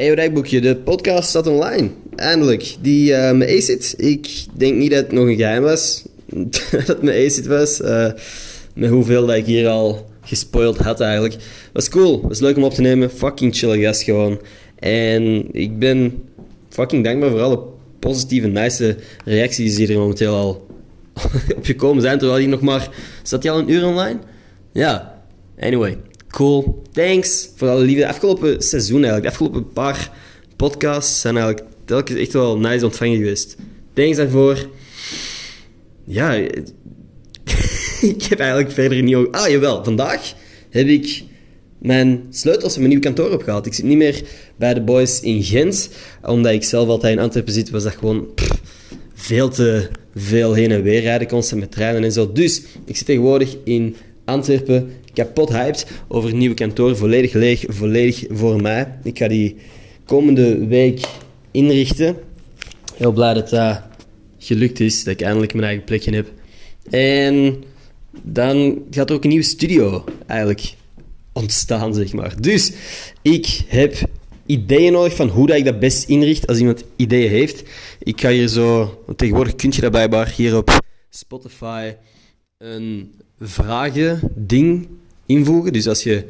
Hey, 0.00 0.14
Rijkboekje, 0.14 0.60
de 0.60 0.76
podcast 0.76 1.28
staat 1.28 1.46
online. 1.46 1.90
Eindelijk. 2.16 2.76
Die 2.80 3.10
uh, 3.10 3.32
mijn 3.32 3.50
ACID. 3.50 3.94
Ik 3.96 4.28
denk 4.56 4.76
niet 4.76 4.90
dat 4.90 5.02
het 5.02 5.12
nog 5.12 5.26
een 5.26 5.36
geheim 5.36 5.62
was. 5.62 6.04
dat 6.70 6.86
het 6.86 7.02
mijn 7.02 7.26
ACID 7.26 7.46
was. 7.46 7.80
Uh, 7.80 8.10
met 8.74 8.90
hoeveel 8.90 9.26
dat 9.26 9.36
ik 9.36 9.44
hier 9.44 9.68
al 9.68 10.10
gespoild 10.20 10.78
had 10.78 11.00
eigenlijk. 11.00 11.36
Was 11.72 11.88
cool. 11.88 12.20
Was 12.28 12.40
leuk 12.40 12.56
om 12.56 12.64
op 12.64 12.74
te 12.74 12.80
nemen. 12.80 13.10
Fucking 13.10 13.56
chille 13.56 13.80
gast 13.80 14.02
gewoon. 14.02 14.40
En 14.78 15.48
ik 15.52 15.78
ben 15.78 16.22
fucking 16.68 17.04
dankbaar 17.04 17.30
voor 17.30 17.40
alle 17.40 17.62
positieve, 17.98 18.46
nice 18.46 18.96
reacties 19.24 19.76
die 19.76 19.88
er 19.92 19.98
momenteel 19.98 20.34
al 20.34 20.66
op 21.56 21.64
gekomen 21.64 22.02
zijn. 22.02 22.18
Terwijl 22.18 22.38
die 22.38 22.48
nog 22.48 22.60
maar... 22.60 22.88
Zat 23.22 23.42
die 23.42 23.50
al 23.50 23.58
een 23.58 23.70
uur 23.70 23.86
online? 23.86 24.18
Ja. 24.72 25.22
Anyway. 25.58 25.96
Cool. 26.30 26.82
Thanks 26.92 27.50
voor 27.56 27.68
alle 27.68 27.84
liefde. 27.84 28.08
Afgelopen 28.08 28.62
seizoen 28.62 29.04
eigenlijk, 29.04 29.24
de 29.24 29.30
afgelopen 29.30 29.72
paar 29.72 30.12
podcasts 30.56 31.20
zijn 31.20 31.36
eigenlijk 31.36 31.66
telkens 31.84 32.18
echt 32.18 32.32
wel 32.32 32.58
nice 32.58 32.84
ontvangen 32.84 33.16
geweest. 33.16 33.56
Thanks 33.92 34.16
daarvoor. 34.16 34.68
Ja, 36.04 36.32
ik 38.14 38.22
heb 38.28 38.38
eigenlijk 38.38 38.72
verder 38.72 39.02
niet... 39.02 39.16
Ah, 39.30 39.48
jawel. 39.48 39.84
Vandaag 39.84 40.34
heb 40.70 40.86
ik 40.86 41.22
mijn 41.78 42.26
sleutels 42.30 42.72
van 42.72 42.82
mijn 42.82 42.92
nieuw 42.92 43.02
kantoor 43.02 43.30
opgehaald. 43.30 43.66
Ik 43.66 43.74
zit 43.74 43.84
niet 43.84 43.96
meer 43.96 44.22
bij 44.56 44.74
de 44.74 44.82
boys 44.82 45.20
in 45.20 45.42
Gent. 45.42 45.90
Omdat 46.22 46.52
ik 46.52 46.64
zelf 46.64 46.88
altijd 46.88 47.16
in 47.16 47.22
Antwerpen 47.22 47.52
zit, 47.52 47.70
was 47.70 47.82
dat 47.82 47.94
gewoon 47.94 48.26
veel 49.14 49.48
te 49.48 49.88
veel 50.14 50.52
heen 50.52 50.70
en 50.70 50.82
weer 50.82 51.00
rijden, 51.00 51.28
constant 51.28 51.60
met 51.60 51.70
treinen 51.70 52.04
en 52.04 52.12
zo. 52.12 52.32
Dus 52.32 52.62
ik 52.84 52.96
zit 52.96 53.06
tegenwoordig 53.06 53.56
in 53.64 53.96
Antwerpen 54.24 54.90
kapot 55.12 55.48
hyped 55.48 55.86
over 56.08 56.28
het 56.28 56.38
nieuwe 56.38 56.54
kantoor. 56.54 56.96
Volledig 56.96 57.32
leeg, 57.32 57.64
volledig 57.68 58.24
voor 58.28 58.62
mij. 58.62 58.98
Ik 59.02 59.18
ga 59.18 59.28
die 59.28 59.56
komende 60.04 60.66
week 60.66 61.06
inrichten. 61.50 62.16
Heel 62.96 63.12
blij 63.12 63.34
dat 63.34 63.48
dat 63.48 63.82
gelukt 64.38 64.80
is, 64.80 65.04
dat 65.04 65.12
ik 65.12 65.20
eindelijk 65.20 65.52
mijn 65.52 65.66
eigen 65.66 65.84
plekje 65.84 66.14
heb. 66.14 66.32
En 66.90 67.64
dan 68.22 68.82
gaat 68.90 69.10
er 69.10 69.16
ook 69.16 69.22
een 69.22 69.28
nieuwe 69.28 69.44
studio 69.44 70.04
eigenlijk 70.26 70.74
ontstaan, 71.32 71.94
zeg 71.94 72.12
maar. 72.12 72.40
Dus 72.40 72.72
ik 73.22 73.62
heb 73.66 73.96
ideeën 74.46 74.92
nodig 74.92 75.14
van 75.14 75.28
hoe 75.28 75.46
dat 75.46 75.56
ik 75.56 75.64
dat 75.64 75.78
best 75.78 76.08
inricht 76.08 76.46
als 76.46 76.58
iemand 76.58 76.84
ideeën 76.96 77.30
heeft. 77.30 77.62
Ik 77.98 78.20
ga 78.20 78.30
hier 78.30 78.48
zo, 78.48 78.98
tegenwoordig 79.16 79.54
kun 79.54 79.72
je 79.74 79.80
dat 79.80 79.90
blijkbaar 79.90 80.32
hier 80.36 80.56
op 80.56 80.80
Spotify 81.10 81.92
een 82.58 83.14
vragen-ding 83.40 84.88
Dus 85.72 85.86
als 85.86 86.02
je 86.02 86.24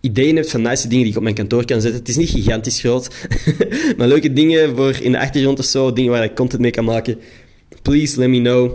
ideeën 0.00 0.36
hebt 0.36 0.50
van 0.50 0.62
nice 0.62 0.88
dingen 0.88 1.02
die 1.02 1.12
ik 1.12 1.16
op 1.16 1.22
mijn 1.22 1.34
kantoor 1.34 1.64
kan 1.64 1.80
zetten. 1.80 2.00
Het 2.00 2.08
is 2.08 2.16
niet 2.16 2.30
gigantisch 2.30 2.80
groot, 2.80 3.08
maar 3.96 4.08
leuke 4.08 4.32
dingen 4.32 4.76
voor 4.76 4.96
in 5.00 5.12
de 5.12 5.18
achtergrond 5.18 5.58
of 5.58 5.64
zo, 5.64 5.92
dingen 5.92 6.10
waar 6.10 6.24
ik 6.24 6.34
content 6.34 6.60
mee 6.60 6.70
kan 6.70 6.84
maken. 6.84 7.18
Please 7.82 8.18
let 8.18 8.28
me 8.28 8.40
know. 8.40 8.72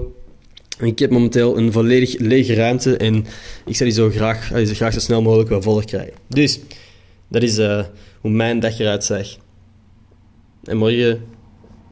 Ik 0.80 1.00
heb 1.00 1.12
momenteel 1.12 1.58
een 1.58 1.72
volledig 1.72 2.20
lege 2.20 2.54
ruimte 2.54 2.98
en 2.98 3.26
ik 3.66 3.76
zou 3.76 3.90
die 3.90 4.00
zo 4.00 4.10
graag, 4.10 4.52
die 4.52 4.66
graag 4.66 4.94
zo 4.94 5.00
snel 5.00 5.22
mogelijk 5.22 5.64
wel 5.64 5.84
krijgen. 5.86 6.14
Dus, 6.28 6.60
dat 7.28 7.44
is 7.44 7.60
uh, 7.60 7.84
hoe 8.20 8.32
mijn 8.32 8.60
dag 8.60 8.80
eruit 8.80 9.04
zag. 9.04 9.28
En 10.64 10.78
morgen 10.78 11.26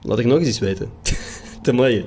laat 0.02 0.19
ik 0.19 0.25
nog 0.25 0.39
eens 0.39 0.47
iets 0.47 0.59
weten. 0.59 0.89
Tot. 1.63 2.03